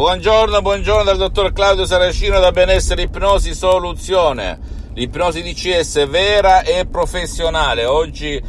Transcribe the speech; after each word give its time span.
Buongiorno, 0.00 0.62
buongiorno 0.62 1.02
dal 1.04 1.18
dottor 1.18 1.52
Claudio 1.52 1.84
Saracino 1.84 2.40
da 2.40 2.52
Benessere 2.52 3.02
Ipnosi 3.02 3.52
Soluzione. 3.52 4.58
L'ipnosi 4.94 5.42
DCS 5.42 6.08
vera 6.08 6.62
e 6.62 6.86
professionale. 6.86 7.84
Oggi 7.84 8.42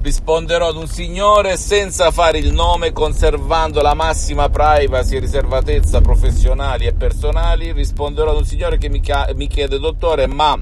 risponderò 0.00 0.68
ad 0.68 0.76
un 0.76 0.86
signore 0.86 1.56
senza 1.56 2.12
fare 2.12 2.38
il 2.38 2.52
nome, 2.52 2.92
conservando 2.92 3.82
la 3.82 3.94
massima 3.94 4.48
privacy 4.48 5.16
e 5.16 5.18
riservatezza 5.18 6.00
professionali 6.00 6.86
e 6.86 6.92
personali. 6.92 7.72
Risponderò 7.72 8.30
ad 8.30 8.36
un 8.36 8.44
signore 8.44 8.78
che 8.78 8.88
mi, 8.88 9.00
chiede, 9.00 9.80
dottore, 9.80 10.28
ma 10.28 10.56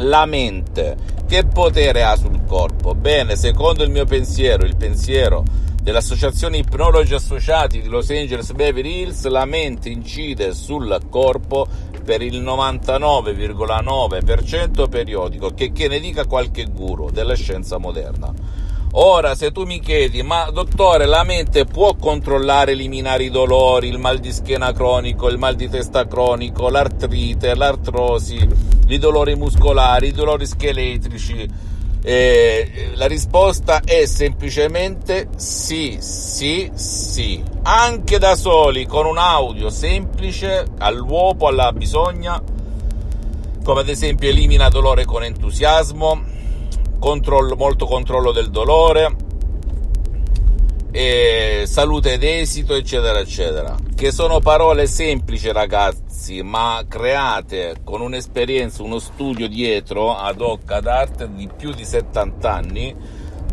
la 0.00 0.26
mente 0.26 0.96
che 1.26 1.46
potere 1.46 2.04
ha 2.04 2.14
sul 2.14 2.44
corpo? 2.46 2.94
Bene, 2.94 3.36
secondo 3.36 3.82
il 3.82 3.90
mio 3.90 4.04
pensiero, 4.04 4.66
il 4.66 4.76
pensiero 4.76 5.64
dell'Associazione 5.86 6.56
Ipnologi 6.56 7.14
Associati 7.14 7.80
di 7.80 7.86
Los 7.86 8.10
Angeles 8.10 8.50
Beverly 8.50 9.02
Hills, 9.02 9.24
la 9.26 9.44
mente 9.44 9.88
incide 9.88 10.52
sul 10.52 10.98
corpo 11.08 11.68
per 12.02 12.22
il 12.22 12.42
99,9% 12.42 14.88
periodico, 14.88 15.50
che, 15.50 15.70
che 15.70 15.86
ne 15.86 16.00
dica 16.00 16.26
qualche 16.26 16.64
guru 16.64 17.10
della 17.10 17.36
scienza 17.36 17.78
moderna. 17.78 18.34
Ora, 18.94 19.36
se 19.36 19.52
tu 19.52 19.62
mi 19.62 19.78
chiedi, 19.78 20.24
ma 20.24 20.50
dottore, 20.50 21.06
la 21.06 21.22
mente 21.22 21.66
può 21.66 21.94
controllare, 21.94 22.72
eliminare 22.72 23.22
i 23.22 23.30
dolori, 23.30 23.86
il 23.86 24.00
mal 24.00 24.18
di 24.18 24.32
schiena 24.32 24.72
cronico, 24.72 25.28
il 25.28 25.38
mal 25.38 25.54
di 25.54 25.68
testa 25.68 26.08
cronico, 26.08 26.68
l'artrite, 26.68 27.54
l'artrosi, 27.54 28.44
i 28.88 28.98
dolori 28.98 29.36
muscolari, 29.36 30.08
i 30.08 30.12
dolori 30.12 30.46
scheletrici, 30.46 31.74
eh, 32.08 32.92
la 32.94 33.06
risposta 33.06 33.80
è 33.84 34.06
semplicemente 34.06 35.26
sì, 35.34 35.96
sì, 35.98 36.70
sì. 36.72 37.42
Anche 37.62 38.18
da 38.18 38.36
soli, 38.36 38.86
con 38.86 39.06
un 39.06 39.18
audio 39.18 39.70
semplice, 39.70 40.64
all'uopo, 40.78 41.48
alla 41.48 41.72
bisogna, 41.72 42.40
come 43.64 43.80
ad 43.80 43.88
esempio 43.88 44.28
elimina 44.28 44.68
dolore 44.68 45.04
con 45.04 45.24
entusiasmo, 45.24 46.22
controllo, 47.00 47.56
molto 47.56 47.86
controllo 47.86 48.30
del 48.30 48.50
dolore, 48.50 49.12
e 50.90 51.64
salute 51.66 52.14
ed 52.14 52.22
esito, 52.22 52.74
eccetera, 52.74 53.18
eccetera. 53.18 53.74
Che 53.94 54.10
sono 54.10 54.40
parole 54.40 54.86
semplici, 54.86 55.50
ragazzi, 55.52 56.42
ma 56.42 56.82
create 56.88 57.76
con 57.84 58.00
un'esperienza, 58.00 58.82
uno 58.82 58.98
studio 58.98 59.48
dietro 59.48 60.16
ad 60.16 60.40
hoc 60.40 60.70
ad 60.70 60.86
arte 60.86 61.28
di 61.32 61.48
più 61.54 61.72
di 61.72 61.84
70 61.84 62.52
anni 62.52 62.96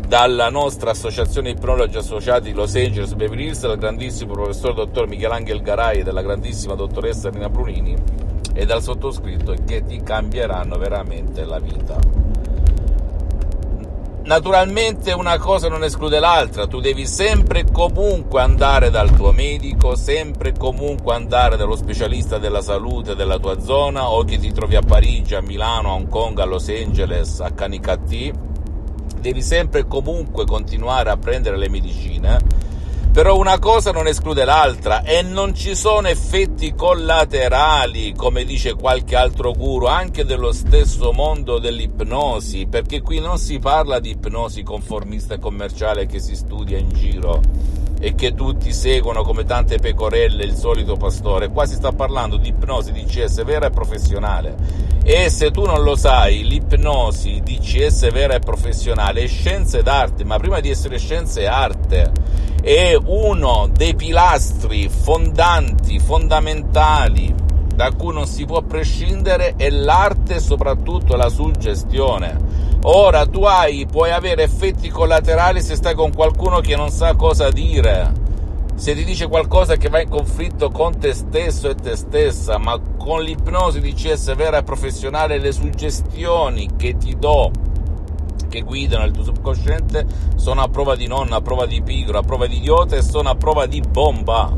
dalla 0.06 0.50
nostra 0.50 0.90
associazione 0.90 1.50
ipnologi 1.50 1.96
associati 1.96 2.52
Los 2.52 2.74
Angeles 2.74 3.14
Beverly 3.14 3.46
Hills, 3.46 3.60
dal 3.60 3.78
grandissimo 3.78 4.32
professor 4.32 4.74
dottor 4.74 5.08
Michelangelo 5.08 5.60
Garai 5.60 6.00
e 6.00 6.02
dalla 6.02 6.22
grandissima 6.22 6.74
dottoressa 6.74 7.30
Rina 7.30 7.48
Brunini 7.48 7.96
e 8.52 8.66
dal 8.66 8.82
sottoscritto 8.82 9.54
che 9.66 9.84
ti 9.84 10.02
cambieranno 10.02 10.78
veramente 10.78 11.44
la 11.44 11.58
vita. 11.58 12.23
Naturalmente 14.24 15.12
una 15.12 15.36
cosa 15.36 15.68
non 15.68 15.84
esclude 15.84 16.18
l'altra, 16.18 16.66
tu 16.66 16.80
devi 16.80 17.06
sempre 17.06 17.60
e 17.60 17.70
comunque 17.70 18.40
andare 18.40 18.88
dal 18.88 19.14
tuo 19.14 19.32
medico, 19.32 19.96
sempre 19.96 20.48
e 20.48 20.58
comunque 20.58 21.14
andare 21.14 21.58
dallo 21.58 21.76
specialista 21.76 22.38
della 22.38 22.62
salute 22.62 23.14
della 23.14 23.38
tua 23.38 23.60
zona. 23.60 24.08
O 24.08 24.24
che 24.24 24.38
ti 24.38 24.50
trovi 24.50 24.76
a 24.76 24.80
Parigi, 24.80 25.34
a 25.34 25.42
Milano, 25.42 25.90
a 25.90 25.92
Hong 25.92 26.08
Kong, 26.08 26.38
a 26.38 26.46
Los 26.46 26.70
Angeles, 26.70 27.40
a 27.40 27.50
Canicattì, 27.50 28.32
devi 29.20 29.42
sempre 29.42 29.80
e 29.80 29.86
comunque 29.86 30.46
continuare 30.46 31.10
a 31.10 31.18
prendere 31.18 31.58
le 31.58 31.68
medicine 31.68 32.38
però 33.14 33.38
una 33.38 33.60
cosa 33.60 33.92
non 33.92 34.08
esclude 34.08 34.44
l'altra 34.44 35.04
e 35.04 35.22
non 35.22 35.54
ci 35.54 35.76
sono 35.76 36.08
effetti 36.08 36.74
collaterali, 36.74 38.12
come 38.12 38.42
dice 38.42 38.74
qualche 38.74 39.14
altro 39.14 39.52
guru, 39.52 39.86
anche 39.86 40.24
dello 40.24 40.50
stesso 40.50 41.12
mondo 41.12 41.60
dell'ipnosi, 41.60 42.66
perché 42.66 43.02
qui 43.02 43.20
non 43.20 43.38
si 43.38 43.60
parla 43.60 44.00
di 44.00 44.10
ipnosi 44.10 44.64
conformista 44.64 45.34
e 45.34 45.38
commerciale 45.38 46.06
che 46.06 46.18
si 46.18 46.34
studia 46.34 46.76
in 46.76 46.88
giro 46.88 47.40
e 48.00 48.16
che 48.16 48.34
tutti 48.34 48.72
seguono 48.72 49.22
come 49.22 49.44
tante 49.44 49.78
pecorelle 49.78 50.42
il 50.42 50.56
solito 50.56 50.96
pastore. 50.96 51.50
Qua 51.50 51.66
si 51.66 51.76
sta 51.76 51.92
parlando 51.92 52.36
di 52.36 52.48
ipnosi 52.48 52.90
DCS 52.90 53.44
vera 53.44 53.66
e 53.66 53.70
professionale. 53.70 54.56
E 55.04 55.30
se 55.30 55.52
tu 55.52 55.64
non 55.64 55.84
lo 55.84 55.94
sai, 55.94 56.42
l'ipnosi 56.42 57.40
DCS 57.44 58.10
vera 58.10 58.34
e 58.34 58.40
professionale 58.40 59.20
è 59.20 59.28
scienze 59.28 59.84
d'arte, 59.84 60.24
ma 60.24 60.36
prima 60.36 60.58
di 60.58 60.68
essere 60.68 60.98
scienze 60.98 61.42
è 61.42 61.46
arte 61.46 62.42
è 62.64 62.96
uno 62.98 63.68
dei 63.70 63.94
pilastri 63.94 64.88
fondanti, 64.88 65.98
fondamentali 65.98 67.34
da 67.74 67.92
cui 67.92 68.14
non 68.14 68.26
si 68.26 68.46
può 68.46 68.62
prescindere 68.62 69.52
è 69.56 69.68
l'arte 69.68 70.36
e 70.36 70.40
soprattutto 70.40 71.14
la 71.14 71.28
suggestione. 71.28 72.38
Ora 72.84 73.26
tu 73.26 73.42
hai, 73.42 73.84
puoi 73.84 74.12
avere 74.12 74.44
effetti 74.44 74.88
collaterali 74.88 75.60
se 75.60 75.74
stai 75.74 75.94
con 75.94 76.10
qualcuno 76.14 76.60
che 76.60 76.74
non 76.74 76.88
sa 76.88 77.14
cosa 77.16 77.50
dire, 77.50 78.10
se 78.76 78.94
ti 78.94 79.04
dice 79.04 79.26
qualcosa 79.26 79.76
che 79.76 79.90
va 79.90 80.00
in 80.00 80.08
conflitto 80.08 80.70
con 80.70 80.98
te 80.98 81.12
stesso 81.12 81.68
e 81.68 81.74
te 81.74 81.96
stessa, 81.96 82.56
ma 82.56 82.80
con 82.96 83.20
l'ipnosi 83.20 83.80
di 83.80 83.92
CS 83.92 84.34
vera 84.36 84.58
e 84.58 84.62
professionale 84.62 85.36
le 85.36 85.52
suggestioni 85.52 86.70
che 86.78 86.96
ti 86.96 87.14
do 87.18 87.50
che 88.54 88.62
guidano 88.62 89.04
il 89.04 89.10
tuo 89.10 89.24
subconsciente 89.24 90.06
sono 90.36 90.62
a 90.62 90.68
prova 90.68 90.94
di 90.94 91.08
nonna, 91.08 91.36
a 91.36 91.40
prova 91.40 91.66
di 91.66 91.82
pigro, 91.82 92.18
a 92.18 92.22
prova 92.22 92.46
di 92.46 92.58
idiota 92.58 92.94
e 92.94 93.02
sono 93.02 93.30
a 93.30 93.34
prova 93.34 93.66
di 93.66 93.80
bomba. 93.80 94.54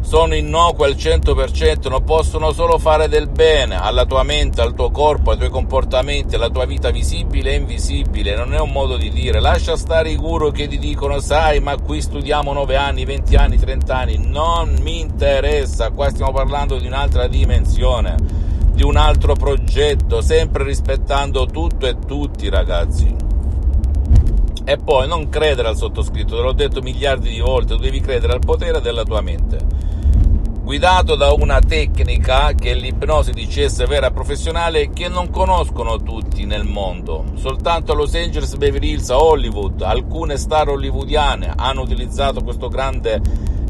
Sono 0.00 0.34
innocue 0.34 0.86
al 0.86 0.92
100%, 0.92 1.88
non 1.88 2.04
possono 2.04 2.52
solo 2.52 2.78
fare 2.78 3.08
del 3.08 3.26
bene 3.26 3.74
alla 3.80 4.04
tua 4.04 4.22
mente, 4.22 4.60
al 4.60 4.74
tuo 4.74 4.90
corpo, 4.90 5.30
ai 5.30 5.38
tuoi 5.38 5.48
comportamenti, 5.48 6.36
alla 6.36 6.50
tua 6.50 6.66
vita 6.66 6.90
visibile 6.90 7.52
e 7.52 7.56
invisibile. 7.56 8.36
Non 8.36 8.54
è 8.54 8.60
un 8.60 8.70
modo 8.70 8.96
di 8.96 9.10
dire. 9.10 9.40
Lascia 9.40 9.76
stare 9.76 10.10
i 10.10 10.16
guru 10.16 10.52
che 10.52 10.68
ti 10.68 10.78
dicono, 10.78 11.18
sai, 11.18 11.58
ma 11.60 11.76
qui 11.78 12.00
studiamo 12.00 12.52
9 12.52 12.76
anni, 12.76 13.04
20 13.04 13.34
anni, 13.34 13.56
30 13.56 13.96
anni. 13.96 14.18
Non 14.18 14.76
mi 14.82 15.00
interessa, 15.00 15.90
qua 15.90 16.10
stiamo 16.10 16.32
parlando 16.32 16.78
di 16.78 16.86
un'altra 16.86 17.26
dimensione 17.26 18.43
di 18.74 18.82
un 18.82 18.96
altro 18.96 19.34
progetto, 19.34 20.20
sempre 20.20 20.64
rispettando 20.64 21.46
tutto 21.46 21.86
e 21.86 21.96
tutti, 22.04 22.48
ragazzi. 22.48 23.14
E 24.64 24.76
poi 24.78 25.06
non 25.06 25.28
credere 25.28 25.68
al 25.68 25.76
sottoscritto, 25.76 26.36
te 26.36 26.42
l'ho 26.42 26.52
detto 26.52 26.82
miliardi 26.82 27.30
di 27.30 27.38
volte, 27.38 27.76
tu 27.76 27.80
devi 27.80 28.00
credere 28.00 28.32
al 28.32 28.40
potere 28.40 28.80
della 28.80 29.04
tua 29.04 29.20
mente. 29.20 29.58
Guidato 30.64 31.14
da 31.14 31.30
una 31.32 31.60
tecnica 31.60 32.52
che 32.54 32.72
l'ipnosi 32.72 33.32
di 33.32 33.46
CS 33.46 33.86
vera 33.86 34.10
professionale 34.10 34.90
che 34.90 35.08
non 35.08 35.28
conoscono 35.30 36.02
tutti 36.02 36.46
nel 36.46 36.64
mondo. 36.64 37.24
Soltanto 37.34 37.92
a 37.92 37.94
Los 37.94 38.14
Angeles, 38.14 38.56
Beverly 38.56 38.92
Hills, 38.92 39.10
a 39.10 39.22
Hollywood, 39.22 39.82
alcune 39.82 40.38
star 40.38 40.70
hollywoodiane 40.70 41.52
hanno 41.54 41.82
utilizzato 41.82 42.42
grande, 42.68 43.20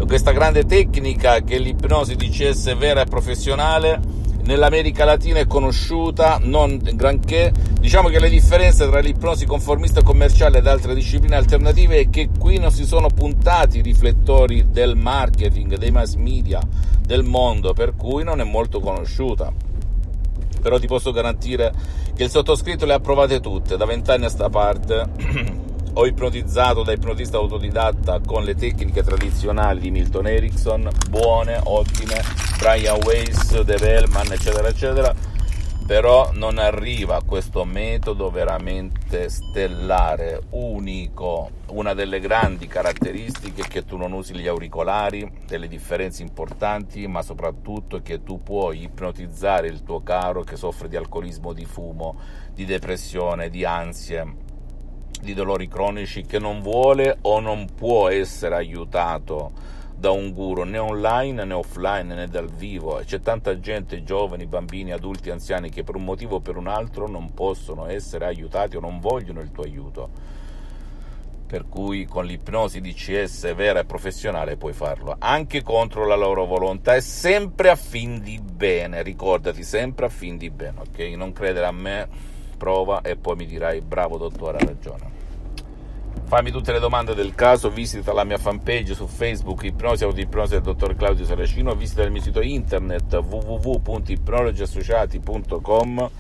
questa 0.06 0.30
grande 0.30 0.64
tecnica 0.64 1.40
che 1.40 1.58
l'ipnosi 1.58 2.14
di 2.14 2.28
CS 2.28 2.76
vera 2.76 3.02
e 3.02 3.06
professionale 3.06 4.22
nell'America 4.44 5.04
Latina 5.04 5.38
è 5.38 5.46
conosciuta, 5.46 6.38
non 6.42 6.80
granché. 6.94 7.52
Diciamo 7.78 8.08
che 8.08 8.18
le 8.18 8.28
differenze 8.28 8.88
tra 8.88 9.00
l'ipnosi 9.00 9.46
conformista 9.46 10.02
commerciale 10.02 10.58
ed 10.58 10.66
altre 10.66 10.94
discipline 10.94 11.36
alternative 11.36 12.00
è 12.00 12.10
che 12.10 12.28
qui 12.38 12.58
non 12.58 12.70
si 12.70 12.84
sono 12.84 13.08
puntati 13.08 13.78
i 13.78 13.82
riflettori 13.82 14.70
del 14.70 14.96
marketing, 14.96 15.76
dei 15.76 15.90
mass 15.90 16.14
media, 16.14 16.60
del 17.00 17.24
mondo, 17.24 17.72
per 17.72 17.94
cui 17.96 18.24
non 18.24 18.40
è 18.40 18.44
molto 18.44 18.80
conosciuta. 18.80 19.52
Però 20.60 20.78
ti 20.78 20.86
posso 20.86 21.12
garantire 21.12 21.72
che 22.14 22.24
il 22.24 22.30
sottoscritto 22.30 22.86
le 22.86 22.94
ha 22.94 23.00
provate 23.00 23.40
tutte, 23.40 23.76
da 23.76 23.84
vent'anni 23.84 24.24
a 24.24 24.28
sta 24.30 24.48
parte. 24.48 25.62
ho 25.96 26.06
ipnotizzato 26.06 26.82
da 26.82 26.90
ipnotista 26.90 27.36
autodidatta 27.36 28.18
con 28.18 28.42
le 28.42 28.56
tecniche 28.56 29.04
tradizionali 29.04 29.78
di 29.78 29.92
Milton 29.92 30.26
Erickson, 30.26 30.90
buone, 31.08 31.60
ottime, 31.62 32.20
Brian 32.58 33.00
Weiss, 33.04 33.60
Dave 33.60 33.88
Hellman, 33.88 34.32
eccetera, 34.32 34.66
eccetera, 34.66 35.14
però 35.86 36.30
non 36.32 36.58
arriva 36.58 37.22
questo 37.24 37.64
metodo 37.64 38.28
veramente 38.30 39.28
stellare, 39.28 40.42
unico. 40.50 41.50
Una 41.68 41.94
delle 41.94 42.18
grandi 42.18 42.66
caratteristiche 42.66 43.62
è 43.62 43.68
che 43.68 43.84
tu 43.84 43.96
non 43.96 44.12
usi 44.12 44.34
gli 44.34 44.48
auricolari, 44.48 45.42
delle 45.46 45.68
differenze 45.68 46.22
importanti, 46.22 47.06
ma 47.06 47.22
soprattutto 47.22 48.02
che 48.02 48.24
tu 48.24 48.42
puoi 48.42 48.82
ipnotizzare 48.82 49.68
il 49.68 49.84
tuo 49.84 50.02
caro 50.02 50.42
che 50.42 50.56
soffre 50.56 50.88
di 50.88 50.96
alcolismo, 50.96 51.52
di 51.52 51.64
fumo, 51.64 52.18
di 52.52 52.64
depressione, 52.64 53.48
di 53.48 53.64
ansie 53.64 54.42
di 55.24 55.34
dolori 55.34 55.66
cronici 55.66 56.22
che 56.22 56.38
non 56.38 56.60
vuole 56.60 57.18
o 57.22 57.40
non 57.40 57.66
può 57.74 58.08
essere 58.08 58.54
aiutato 58.54 59.72
da 59.96 60.10
un 60.10 60.32
guru 60.32 60.64
né 60.64 60.78
online 60.78 61.44
né 61.44 61.54
offline 61.54 62.14
né 62.14 62.26
dal 62.28 62.50
vivo. 62.50 63.00
C'è 63.04 63.20
tanta 63.20 63.58
gente, 63.58 64.02
giovani, 64.02 64.46
bambini, 64.46 64.92
adulti, 64.92 65.30
anziani 65.30 65.70
che 65.70 65.82
per 65.82 65.96
un 65.96 66.04
motivo 66.04 66.36
o 66.36 66.40
per 66.40 66.56
un 66.56 66.68
altro 66.68 67.08
non 67.08 67.32
possono 67.32 67.86
essere 67.86 68.26
aiutati 68.26 68.76
o 68.76 68.80
non 68.80 69.00
vogliono 69.00 69.40
il 69.40 69.50
tuo 69.50 69.64
aiuto. 69.64 70.10
Per 71.46 71.68
cui 71.68 72.04
con 72.04 72.24
l'ipnosi 72.24 72.80
DCS 72.80 73.54
vera 73.54 73.80
e 73.80 73.84
professionale 73.84 74.56
puoi 74.56 74.72
farlo, 74.72 75.14
anche 75.18 75.62
contro 75.62 76.06
la 76.06 76.16
loro 76.16 76.44
volontà 76.44 76.96
e 76.96 77.00
sempre 77.00 77.70
a 77.70 77.76
fin 77.76 78.20
di 78.20 78.40
bene, 78.40 79.02
ricordati, 79.02 79.62
sempre 79.62 80.06
a 80.06 80.08
fin 80.08 80.36
di 80.36 80.50
bene, 80.50 80.80
ok? 80.80 80.98
Non 81.16 81.32
credere 81.32 81.66
a 81.66 81.72
me, 81.72 82.08
prova 82.56 83.02
e 83.02 83.16
poi 83.16 83.36
mi 83.36 83.46
dirai 83.46 83.80
bravo 83.80 84.16
dottore, 84.16 84.58
ha 84.58 84.66
ragione. 84.66 85.22
Fammi 86.24 86.50
tutte 86.50 86.72
le 86.72 86.78
domande 86.78 87.14
del 87.14 87.34
caso, 87.34 87.70
visita 87.70 88.12
la 88.12 88.24
mia 88.24 88.38
fanpage 88.38 88.94
su 88.94 89.06
Facebook, 89.06 89.62
Ipnosi 89.64 90.04
Autoipnosi 90.04 90.54
del 90.54 90.62
dottor 90.62 90.96
Claudio 90.96 91.24
Saracino, 91.24 91.74
visita 91.74 92.02
il 92.02 92.10
mio 92.10 92.22
sito 92.22 92.40
internet 92.40 93.12
www.ipnologiassociati.com 93.12 96.10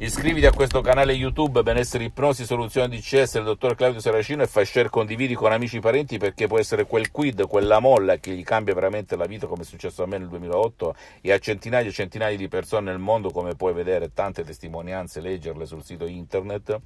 Iscriviti 0.00 0.46
a 0.46 0.52
questo 0.52 0.80
canale 0.80 1.12
YouTube 1.12 1.64
Benessere 1.64 2.04
Ipnosi 2.04 2.44
Soluzione 2.44 2.86
DCS 2.86 3.32
del 3.32 3.42
dottor 3.42 3.74
Claudio 3.74 3.98
Saracino 3.98 4.44
e 4.44 4.46
fai 4.46 4.64
share 4.64 4.88
condividi 4.88 5.34
con 5.34 5.50
amici 5.50 5.78
e 5.78 5.80
parenti 5.80 6.18
perché 6.18 6.46
può 6.46 6.60
essere 6.60 6.86
quel 6.86 7.10
quid, 7.10 7.48
quella 7.48 7.80
molla 7.80 8.18
che 8.18 8.30
gli 8.30 8.44
cambia 8.44 8.74
veramente 8.74 9.16
la 9.16 9.26
vita 9.26 9.48
come 9.48 9.62
è 9.62 9.64
successo 9.64 10.04
a 10.04 10.06
me 10.06 10.18
nel 10.18 10.28
2008 10.28 10.94
e 11.20 11.32
a 11.32 11.38
centinaia 11.40 11.88
e 11.88 11.90
centinaia 11.90 12.36
di 12.36 12.46
persone 12.46 12.92
nel 12.92 13.00
mondo 13.00 13.30
come 13.30 13.56
puoi 13.56 13.72
vedere 13.72 14.12
tante 14.14 14.44
testimonianze, 14.44 15.20
leggerle 15.20 15.66
sul 15.66 15.82
sito 15.82 16.06
internet. 16.06 16.80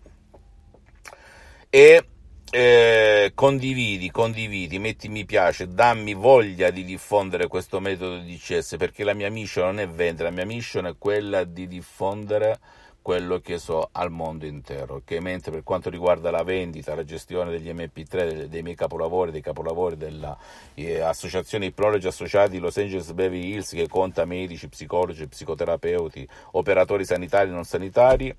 E 1.68 2.06
eh, 2.50 3.32
condividi, 3.34 4.10
condividi, 4.10 4.78
metti 4.78 5.10
mi 5.10 5.26
piace, 5.26 5.68
dammi 5.68 6.14
voglia 6.14 6.70
di 6.70 6.82
diffondere 6.82 7.46
questo 7.46 7.78
metodo 7.78 8.20
di 8.20 8.36
DCS 8.36 8.76
perché 8.78 9.04
la 9.04 9.12
mia 9.12 9.30
mission 9.30 9.66
non 9.66 9.80
è 9.80 9.86
vendere, 9.86 10.30
la 10.30 10.34
mia 10.34 10.46
mission 10.46 10.86
è 10.86 10.94
quella 10.96 11.44
di 11.44 11.68
diffondere 11.68 12.58
quello 13.02 13.40
che 13.40 13.58
so 13.58 13.88
al 13.92 14.10
mondo 14.10 14.46
intero. 14.46 14.96
Okay? 14.96 15.18
Mentre 15.18 15.50
per 15.50 15.62
quanto 15.62 15.90
riguarda 15.90 16.30
la 16.30 16.42
vendita, 16.42 16.94
la 16.94 17.04
gestione 17.04 17.50
degli 17.50 17.68
MP3, 17.68 18.44
dei, 18.44 18.62
miei 18.62 18.76
capolavori, 18.76 19.30
dei 19.30 19.42
capolavori 19.42 19.96
dell'associazione 19.96 21.66
eh, 21.66 21.68
Ipnologi 21.68 22.06
Associati 22.06 22.58
Los 22.58 22.78
Angeles 22.78 23.12
Beverly 23.12 23.50
Hills, 23.52 23.70
che 23.72 23.88
conta 23.88 24.24
medici, 24.24 24.68
psicologi, 24.68 25.26
psicoterapeuti, 25.26 26.26
operatori 26.52 27.04
sanitari 27.04 27.50
e 27.50 27.52
non 27.52 27.64
sanitari, 27.64 28.34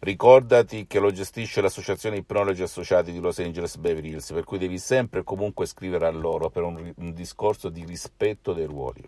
ricordati 0.00 0.86
che 0.86 0.98
lo 0.98 1.12
gestisce 1.12 1.60
l'associazione 1.60 2.16
Ipnologi 2.16 2.62
Associati 2.62 3.12
di 3.12 3.20
Los 3.20 3.38
Angeles 3.38 3.76
Beverly 3.76 4.10
Hills, 4.10 4.32
per 4.32 4.44
cui 4.44 4.58
devi 4.58 4.78
sempre 4.78 5.20
e 5.20 5.24
comunque 5.24 5.66
scrivere 5.66 6.06
a 6.06 6.10
loro 6.10 6.48
per 6.48 6.62
un, 6.62 6.92
un 6.96 7.12
discorso 7.12 7.68
di 7.68 7.84
rispetto 7.84 8.52
dei 8.52 8.66
ruoli. 8.66 9.06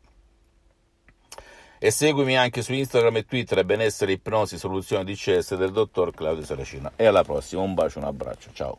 E 1.82 1.91
seguimi 1.91 2.37
anche 2.37 2.61
su 2.61 2.75
Instagram 2.75 3.17
e 3.17 3.25
Twitter 3.25 3.65
benessere 3.65 4.12
ipnosi 4.12 4.59
soluzione 4.59 5.03
di 5.03 5.15
CS 5.15 5.55
del 5.56 5.73
dottor 5.73 6.12
Claudio 6.12 6.44
Saracino. 6.44 6.93
E 6.94 7.06
alla 7.06 7.25
prossima, 7.25 7.62
un 7.62 7.73
bacio, 7.73 8.00
un 8.00 8.05
abbraccio, 8.05 8.50
ciao. 8.53 8.79